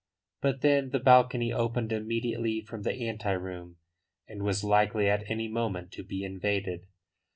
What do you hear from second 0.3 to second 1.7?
But then the balcony